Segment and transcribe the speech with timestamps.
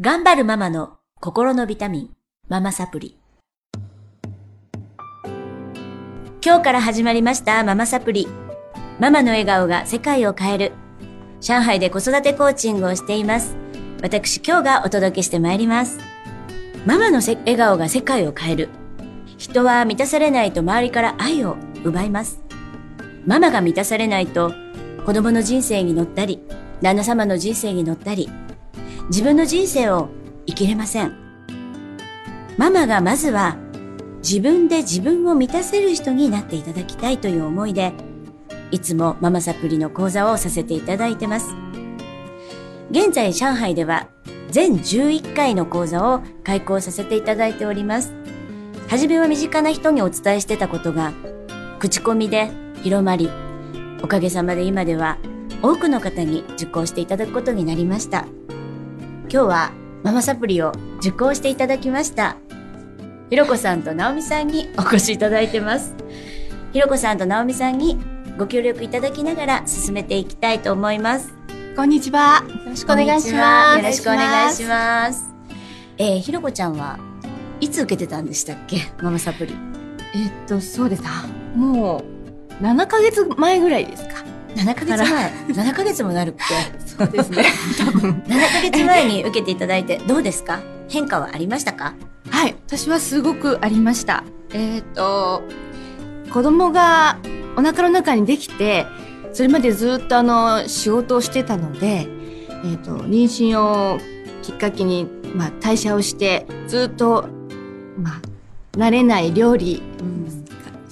[0.00, 2.10] 頑張るママの心のビタミン、
[2.48, 3.16] ママサプリ。
[6.44, 8.26] 今日から始まりましたママサプリ。
[8.98, 10.72] ママの笑顔が世界を変える。
[11.40, 13.54] 上海で子育てコーチングをしています。
[14.02, 16.00] 私今日がお届けしてまいります。
[16.84, 18.70] ママの笑顔が世界を変える。
[19.38, 22.42] 人は満たされないと周りから愛を奪います。
[23.28, 24.52] ママが満たされないと
[25.06, 26.40] 子供の人生に乗ったり、
[26.82, 28.28] 旦那様の人生に乗ったり、
[29.08, 30.08] 自分の人生を
[30.46, 31.14] 生きれません。
[32.56, 33.56] ママがまずは
[34.18, 37.92] 自分で自分を満たせる人になっていただきたいという思いで、
[38.70, 41.54] いつもママサプリの講座をさせていただいてます。
[42.90, 44.08] 現在上海では
[44.50, 48.14] 全11回の講座を開講させていただいております。
[48.88, 51.12] はじめは身近な人にお伝えしてたことが、
[51.78, 52.50] 口コミで
[52.82, 53.28] 広まり、
[54.02, 55.18] おかげさまで今では
[55.62, 58.26] 多くの方に受講していただくことになりました。
[59.34, 59.72] 今日は
[60.04, 62.36] ママサプリを受講していただきました。
[63.30, 65.92] ひろこさんとなおみさんにお越しいただいてます。
[66.72, 67.98] ひろこさんとなおみさんに
[68.38, 71.34] ご協力いただきながら進めていきたいと思います。
[71.74, 72.44] こんにちは。
[72.48, 73.78] よろしくお願いします。
[73.78, 75.24] よろしくお願いします。
[75.98, 77.00] えー、ひろこちゃんは
[77.58, 78.82] いつ受けてたんでしたっけ？
[79.02, 79.56] ママサプリ。
[80.14, 81.02] えっと、そうです。
[81.56, 82.04] も
[82.60, 84.14] う、7ヶ月前ぐらいですか。
[84.56, 85.32] 7ヶ月前。
[85.48, 86.44] 7ヶ月もなるっけ
[86.86, 87.44] そうですね。
[87.78, 88.10] 多分。
[88.26, 90.60] 7ヶ月前に受けていただいてどうですか？
[90.88, 91.94] 変化はありましたか？
[92.30, 94.24] はい私はすごくありました。
[94.52, 95.42] えっ、ー、と
[96.32, 97.18] 子供が
[97.56, 98.86] お腹の中にできて
[99.32, 103.98] それまでずっとあの仕事をしてたので、えっ、ー、と妊娠を
[104.42, 107.28] きっかけに、まあ、代謝をしてずっと、
[107.98, 108.20] まあ、
[108.76, 110.44] 慣れない料理、うん、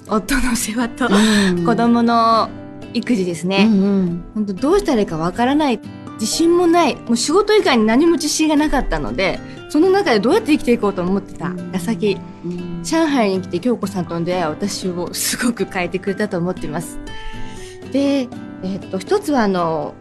[0.08, 2.48] 夫の世話と、うん、子供の
[2.94, 3.68] 育児ですね。
[3.70, 5.80] うんうん、本当どうしたらいいかわからない。
[6.14, 6.96] 自信もない。
[6.96, 9.40] もう仕事以外に何も自信がなかったので、
[9.70, 11.52] その中でどうやって生きていこうと思ってた。
[11.72, 16.98] 矢先、うん、上海に来て京子さんとの出会いは私をすごく変えてくれたと思っています。
[17.90, 18.28] で、
[18.62, 19.94] えー、っと、一つはあの、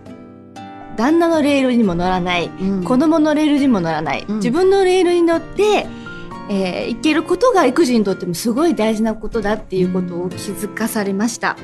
[0.98, 5.88] 旦那のレールにも乗らない、うん、子供のレールにも乗らない、うん、自分のレールに乗って、
[6.50, 11.56] えー、いけることが育児にとってもすごい大事なことだっていうことを気づかされました。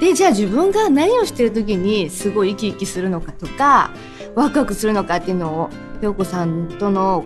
[0.00, 3.90] で、じゃあ自分が何をしてる時にすごい生き生きするのかとか、
[4.34, 5.70] ワクワクするのかっていうのを、
[6.00, 7.24] 陽子さんとの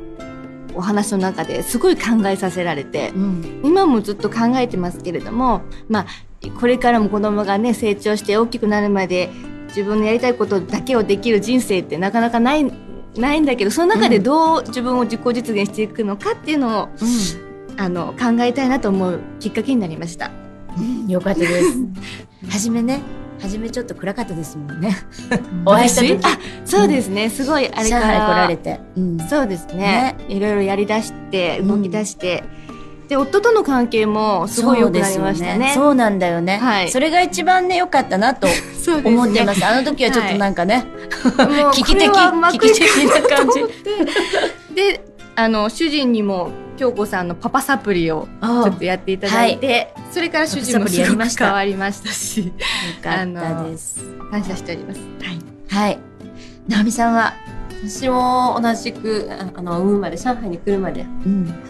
[0.74, 6.06] お話の中ですごい考えさせられて、うん、今もずっと考えてますけれども、まあ、
[6.58, 9.30] これからも子供がね、成長して大きくなるまで
[9.68, 12.64] 自分のやりたいことだけをできる人生ってなかなかない
[13.16, 20.30] ないんだけどその中でどう自分を自己実現していくのかっていうのを、うん、あの考えたいなと思うきっかけになりました。
[20.76, 21.78] うん、よかったです。
[22.48, 23.00] はじめね
[23.40, 24.96] 初めちょっと暗かったですもんね。
[25.66, 26.18] お会いした時。
[26.24, 27.30] あ、そうですね。
[27.30, 29.76] すごいあれから来られて、うん、そうですね。
[29.76, 32.42] ねいろいろやり出して動き出して。
[33.08, 35.72] で夫との関係もすごい良くなりましたね。
[35.74, 36.90] そう、ね,、なんだよね、はい。
[36.90, 38.46] それが一番ね良かったなと
[39.04, 39.60] 思ってます。
[39.60, 40.86] すね、あの時はちょっとなんかね、
[41.36, 44.74] はい、 危機的危機的な感じ。
[44.74, 45.04] で、
[45.36, 52.52] あの主人にも京子さんのパパサプリをちょっとやっていただいて、はい、それから主人もすごく変わりましたし、よ
[53.02, 54.02] かったです。
[54.30, 55.00] 感謝しております。
[55.20, 55.38] はい。
[55.68, 55.98] はい。
[56.68, 57.34] 直美さんは
[57.88, 61.06] 私も同じくあの産むまで上海に来るまで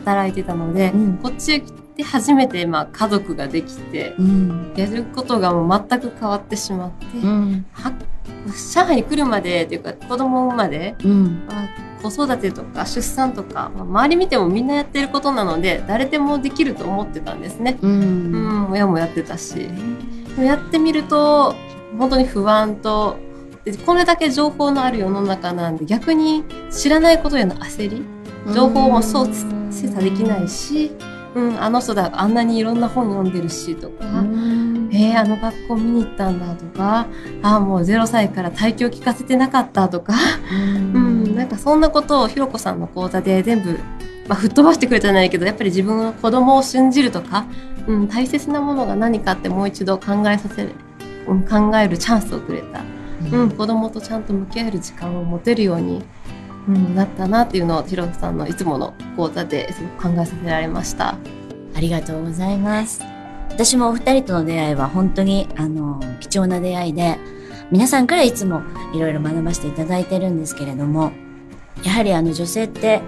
[0.04, 7.66] 働いてたので、うん、こっちへ来て初めてまあ家族ができて、うん、やることがもう全く変わってしまって、うん、
[8.74, 10.96] 上海に来るまでっていうか子供を産むまで、
[11.48, 11.68] まあ、
[12.02, 17.78] 子育てとか出産とか、まあ、周り見てもみんなやってることなので誰でもできると思ってたんですね。
[17.80, 18.70] うん。
[18.70, 19.68] 親もやってたし。
[20.38, 21.54] やってみると
[21.98, 23.16] 本当に不安と
[23.86, 28.02] これだけ情報のある世の中なんで逆に知らないことへの焦り
[28.54, 29.28] 情報もそう
[29.70, 30.90] 精査できないし、
[31.34, 34.04] うん、あの人だあんなにいろんな本読んでるしとか、
[34.92, 37.06] えー、あの学校見に行ったんだとか
[37.42, 40.14] あもう0歳から体教聞かせてなかったとか、
[40.52, 40.54] う
[40.98, 43.78] ん、なんかそんなことをひろこさんの講座で全部、
[44.28, 47.46] まあ、吹っ飛ばしてくれたじゃないけどやっぱり自分の子供を信じるとか、
[47.86, 50.72] うん、大切なものが何かってもう一度考えさせる、
[51.26, 52.93] うん、考えるチャンスをくれた。
[53.32, 56.04] うん、子供とちゃんと向き合える時間を持てるように、
[56.68, 61.16] うん、なったなっていうのをひろさんのいつもの講座ですごく考えさせられました。
[61.76, 63.02] ありがとうございます。
[63.50, 67.18] 私もお二人との出会いは本当にあの貴重な出会いで
[67.70, 68.62] 皆さんからいつも
[68.92, 71.12] いろいろ学ばせていただいてるんですけれども
[71.84, 73.00] やはりあの女性って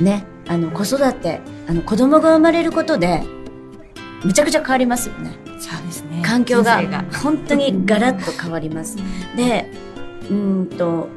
[0.00, 3.24] ねあの子育てあの子供が生まれることで
[4.24, 5.32] めちゃくちゃ変わりますよね。
[5.58, 5.99] そうですね。
[6.30, 8.96] 環境が本当にガラッと変わります。
[9.36, 9.68] で、
[10.30, 11.08] うんと、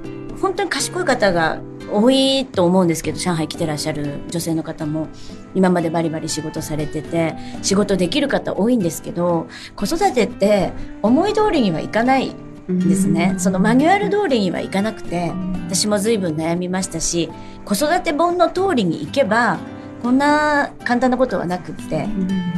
[0.42, 1.62] 本当に賢い方が
[1.92, 5.08] 多いと思うんですけど上海来てらっしゃる女性の方も
[5.54, 10.72] 今までバリバリ仕事されてて仕事できる方多いんですけど子育てって
[11.04, 12.36] 思い通りにはいかない
[12.68, 15.34] ですね、そのマニュアル通りにはいかなくて
[15.66, 17.30] 私も随分悩みましたし
[17.66, 19.60] 子育て本の通りに行けば
[20.02, 22.08] こんな簡単なことはなくって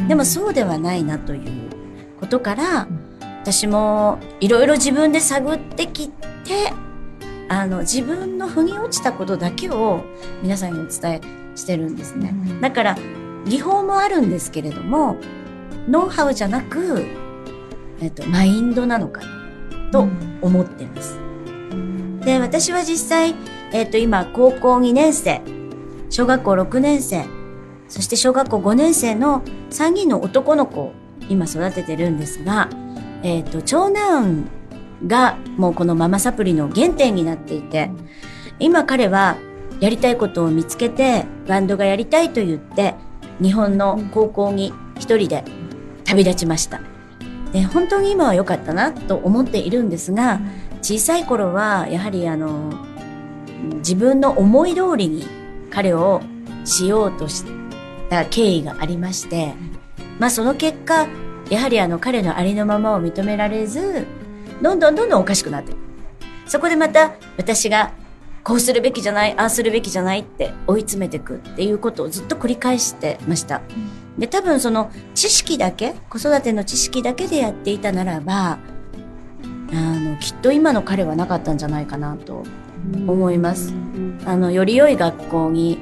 [0.07, 1.74] でもそうではないなという
[2.25, 2.87] ことから
[3.43, 6.73] 私もいろいろ自分で探ってきて
[7.47, 10.03] あの自分の腑に落ちたことだけを
[10.41, 11.21] 皆さんにお伝え
[11.55, 12.97] してるんですね、だから
[13.45, 15.17] 技法もあるんですけれども
[15.87, 17.05] ノウハウじゃなく、
[18.01, 20.07] えっと、マインドなのかなと
[20.41, 21.17] 思ってます。
[22.25, 23.35] で、私は実際、
[23.71, 25.41] えっ、ー、と、今、高校2年生、
[26.09, 27.23] 小学校6年生、
[27.87, 30.93] そして小学校5年生の3人の男の子を
[31.29, 32.69] 今育ててるんですが、
[33.23, 34.47] えっ、ー、と、長男
[35.07, 37.91] がもうこのママサプリの原点になっていて、
[38.59, 39.37] 今彼は
[39.79, 42.95] やりたいことを見つけて、バンドがやりたいと言って、
[43.41, 45.43] 日本の高校に一人で
[46.05, 46.81] 旅立ちました。
[47.51, 50.41] で本当に今は良かったなと思っているんですが
[50.81, 52.73] 小さい頃はやはりあの
[53.77, 55.25] 自分の思い通りに
[55.69, 56.21] 彼を
[56.65, 57.45] しようとし
[58.09, 59.53] た経緯がありまして、
[60.19, 61.07] まあその結果
[61.49, 64.07] やはりあの彼のありのままを認められず
[64.61, 65.77] どんどんどんどんおかしくなっていく
[66.47, 67.93] そこでまた私が
[68.43, 73.61] こうするべきじゃないああするべきじゃないって追い詰めていくっていうことをずっと繰り返してました。
[74.17, 78.59] で、多分その知識だけ、子育ての知識だけでやっていたならば、
[79.71, 82.43] あの、きっと今の彼はなかったんじゃないかなと
[83.07, 83.73] 思います。
[84.25, 85.79] あの、より良い学校に、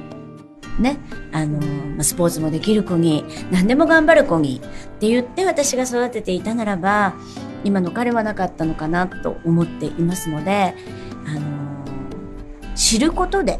[0.80, 0.98] ね、
[1.32, 7.14] あの、スポーツもできる子に、何でも頑張る子にって言って私が育てていたならば、
[7.64, 10.76] 今の彼はなかったのかなと思っていますので、
[11.28, 11.42] あの、
[12.76, 13.60] 知ることで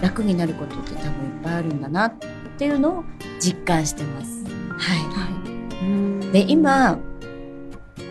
[0.00, 1.10] 楽になることって多分いっ
[1.42, 2.14] ぱいあるんだなっ
[2.58, 3.04] ていうのを
[3.38, 4.44] 実感してます。
[4.78, 4.98] はい。
[4.98, 6.98] はい、で、今、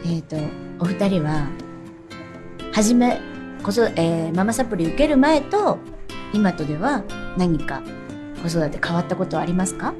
[0.06, 0.38] えっ、ー、と、
[0.80, 1.48] お二人は、
[2.72, 3.20] はじめ、
[3.64, 5.78] こそ、えー、ママサプリ受ける前と、
[6.34, 7.04] 今とでは
[7.38, 7.82] 何か
[8.42, 9.94] 子育て変わったことはありますか？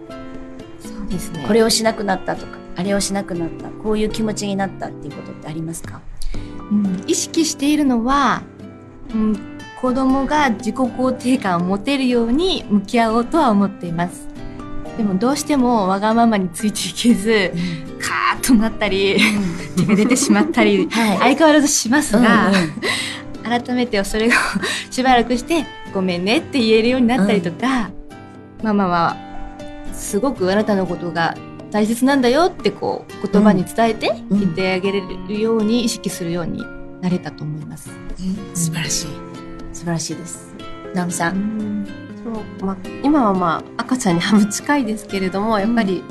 [0.80, 1.44] そうですね。
[1.48, 6.02] これをしなくなったとか、あれをしなくなった、こういう気持ちになったっていうことってありますか、
[6.72, 8.44] うん、意識しているのは、
[9.14, 9.40] うん、
[9.82, 14.28] 子供が自己肯定感を持てるように向き合おうとは思っています。
[14.98, 19.18] でもどうしてもわがままについていけず、うん、カーッとなったり、
[19.78, 22.56] 手が出てしまったり、 はい、相変わらずしますが、うん
[23.54, 24.32] うん、改めてそれを
[24.92, 28.01] しばらくしてごめんねって言えるようになったりとか、うん、
[28.64, 29.18] ママは
[29.94, 31.36] すごくあなたのことが
[31.72, 36.64] 大切なんだよってこう言葉に伝えて言ってあげれるように意識するように
[37.02, 37.90] なれたと思います。
[38.54, 39.08] 素晴らしい。
[39.74, 40.54] 素晴らしいです。
[40.94, 41.88] 直美さん。
[42.24, 46.04] そうまあ、今はまあ赤ちゃんに半分近いですけれどもやっぱり、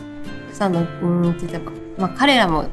[0.49, 1.71] うん、さんのうんって言った
[2.01, 2.67] まあ、彼らも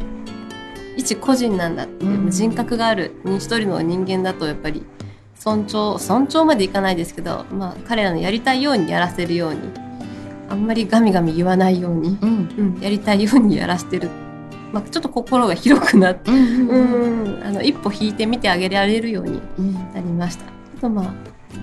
[0.95, 4.85] 一個人なんだって、うん、人格がある一人の人間だとやっぱり
[5.39, 9.59] 尊重尊重までいかないですけど、まあ、彼らのやりたいようにやらせるように
[10.49, 14.09] あんまりガミガミ言わないように、うん、うん、やりたいようにやらせてる、
[14.71, 19.41] まあ、ちょっと心が広くなって、うんあの一歩引いてみてあげられるように
[19.93, 20.45] なりました。
[20.45, 21.13] あとまあ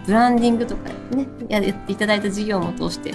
[0.06, 3.14] ブランディングとかね、やっていただいた事業も通して、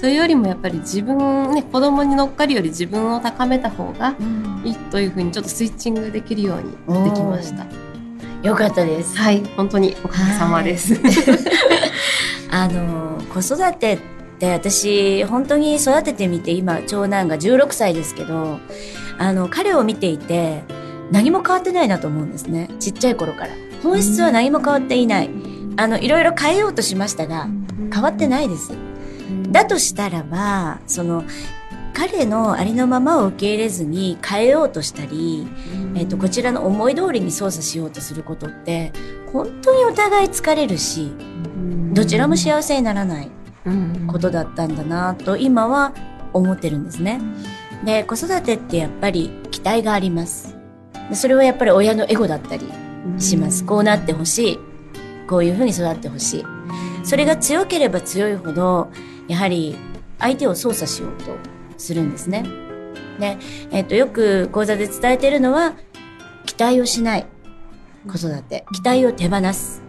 [0.00, 4.14] それよりもやっぱり自分、ね、子供に乗っかるより自分を高めた方が
[4.64, 7.85] いいというふうにちょっとスイッチングできるようにできました。
[8.42, 9.16] よかったです。
[9.16, 11.00] はい、本当におかげさまです。
[12.50, 13.98] あの、子育てっ
[14.38, 18.60] て私、本当に育ててみて、今、長男が16歳ですけど、
[19.18, 20.62] あの、彼を見ていて、
[21.10, 22.68] 何も変わってないなと思うんですね。
[22.78, 23.50] ちっちゃい頃から。
[23.82, 25.30] 本質は何も変わっていない。
[25.76, 27.48] あの、いろいろ変えようとしましたが、
[27.92, 28.72] 変わってないです。
[29.50, 31.24] だとしたらば、その、
[31.96, 35.48] 彼のありのままを受け入れずに変えようとしたり、
[35.94, 38.92] えっ、と、こちらの思い通りに操作しようとすることって、
[39.32, 41.10] 本当にお互い疲れるし、
[41.94, 43.30] どちらも幸せにならない
[44.08, 45.94] ことだったんだなと今は
[46.34, 47.18] 思ってるんですね。
[47.82, 50.54] で、子育てってやっぱり期待があります。
[51.14, 52.70] それはやっぱり親のエゴだったり
[53.16, 53.64] します。
[53.64, 54.58] こうなってほしい。
[55.26, 56.44] こういうふうに育ってほしい。
[57.04, 58.90] それが強ければ強いほど、
[59.28, 59.78] やはり
[60.18, 62.44] 相手を操作しようとするんですね。
[63.18, 63.38] で、
[63.70, 65.74] えっ、と、よく講座で伝えてるのは、
[66.44, 67.26] 期待をしない
[68.06, 69.82] 子育て、期待を手放す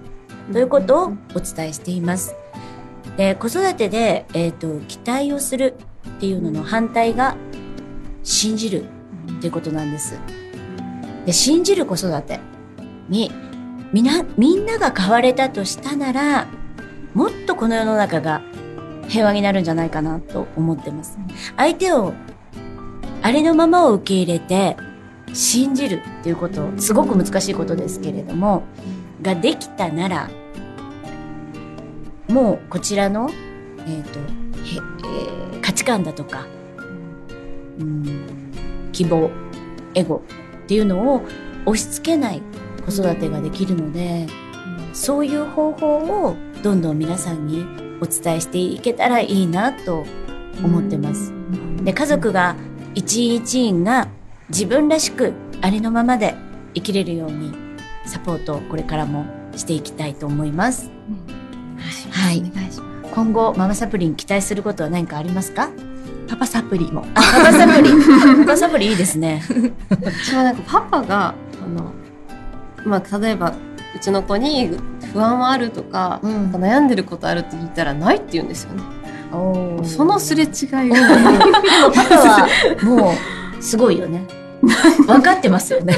[0.51, 2.35] ということをお伝えしています。
[3.17, 5.75] で、子育てで、えっ、と、期待をする
[6.07, 7.35] っていうのの反対が、
[8.23, 8.83] 信じる
[9.37, 10.19] っていうことなんです。
[11.25, 12.39] で、信じる子育て
[13.07, 13.31] に
[13.93, 16.47] みな、みんなが変われたとしたなら、
[17.13, 18.41] もっとこの世の中が
[19.07, 21.17] 平和になるんじゃないかなと思ってます。
[21.55, 22.13] 相手を
[23.21, 24.77] ありのままを受け入れて
[25.33, 28.63] 信じるっていうことすごく難しいことですけれども
[29.21, 30.29] ができたなら
[32.27, 36.45] もうこちらの、えーとえー、価値観だとか、
[37.79, 38.51] うん、
[38.91, 39.29] 希望
[39.93, 40.23] エゴ
[40.63, 41.25] っていうのを
[41.65, 42.41] 押し付けない
[42.85, 44.27] 子育てができるので、
[44.93, 47.65] そういう方法をどんどん皆さんに
[48.01, 50.05] お伝えしていけたらいいなと
[50.63, 51.33] 思ってます。
[51.83, 52.55] で家族が
[52.95, 54.07] 一員一員が
[54.49, 56.35] 自分らしくありのままで
[56.73, 57.53] 生きれるように
[58.05, 59.25] サポートをこれからも
[59.55, 60.89] していきたいと思います。
[62.11, 63.13] はい、お願いします。
[63.13, 65.69] 今後ママサプリに期待することは何かありますか？
[66.29, 67.05] パパサプリも。
[67.15, 67.89] あ、パパサプリ。
[68.43, 69.41] パパサプリいいですね。
[69.89, 71.91] 私はなんかパパがあの
[72.85, 73.53] まあ例えば
[73.95, 74.69] うちの子に
[75.13, 78.83] 不安はあるとか、うん、悩んでることあるって聞いたらないって言うんですよね。
[79.83, 80.49] そのすれ違い
[82.83, 83.11] も
[83.59, 84.25] うすごいよね。
[85.05, 85.95] 分かってますよね。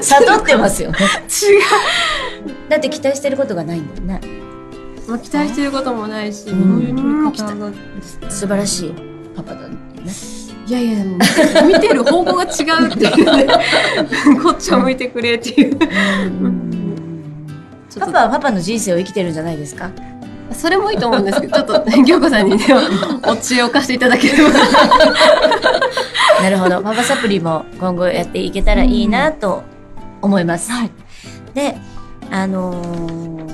[0.00, 0.98] 悟ってますよね。
[0.98, 2.68] 違う。
[2.68, 4.20] だって期待してることがないんだよね。
[5.06, 7.70] まあ、期待してることもないし、どういう取り方が
[8.28, 8.94] 素晴らしい
[9.36, 9.76] パパだね。
[10.66, 11.04] いやいや、
[11.64, 12.46] 見てる方向が違
[12.84, 13.46] うっていう、ね、
[14.42, 15.78] こっちを向いてくれっていう。
[17.98, 19.90] パパはパパの人生を生きてるんじゃないですか？
[20.52, 22.64] それもいいと思うんですけど、ちょっと、京子さんにね、
[23.26, 24.50] お知恵を貸していただければ。
[26.42, 26.80] なるほど。
[26.82, 29.62] パパサプリも今後やっていけたらいいなと
[30.22, 30.70] 思います。
[30.70, 30.90] はい、
[31.54, 31.76] で、
[32.30, 33.46] あのー、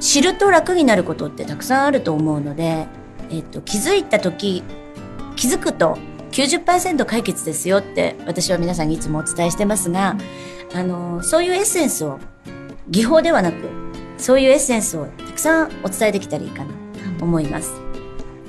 [0.00, 2.86] 知ると楽になることってたくさんあると思うので、
[3.30, 4.62] えっと、気づいた時、
[5.36, 5.98] 気づくと
[6.32, 10.16] 90%解決ですよって私は皆さんにいつもお伝えしてますが、
[10.74, 12.18] あのー、そういうエッセンスを
[12.90, 13.56] 技法ではなく、
[14.16, 16.70] そういうエッセンスをたくさんお伝えできたらいいかな
[17.18, 17.72] と思います。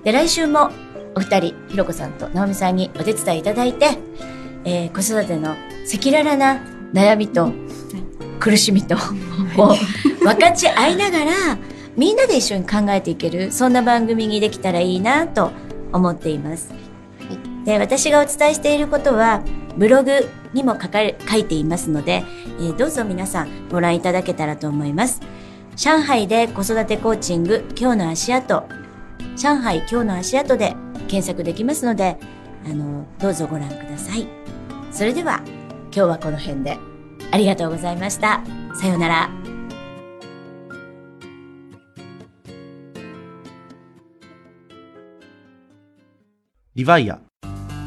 [0.04, 0.72] で、来週も
[1.16, 3.98] お二人、ひろこさんと直美さんにお手伝いいただいて、
[4.66, 6.62] えー、子育ての赤裸々な
[6.94, 7.52] 悩みと
[8.40, 8.96] 苦しみと
[9.58, 9.76] を
[10.24, 11.32] 分かち合いながら、
[11.98, 15.52] みんなで一緒に考えていける、そんな番組にできたらいいなと
[15.92, 16.72] 思っています。
[17.66, 19.44] で、私がお伝えしていることは、
[19.78, 22.24] ブログにも書かれ書いていますので、
[22.60, 25.22] えー、どうぞ皆さんご覧いただけたらと思います。
[25.76, 28.64] 上海で子育てコーチング今日の足跡、
[29.38, 30.76] 上海今日の足跡で
[31.08, 32.18] 検索できますので、
[32.66, 34.28] あの、どうぞご覧ください。
[34.92, 35.42] それでは、
[35.86, 36.78] 今日はこの辺で
[37.32, 38.44] ありがとうございました。
[38.76, 39.30] さようなら。
[46.76, 47.29] リヴァイア